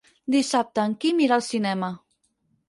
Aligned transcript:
Dissabte 0.35 0.85
en 0.91 0.95
Quim 1.03 1.21
irà 1.27 1.37
al 1.37 1.45
cinema. 1.49 1.93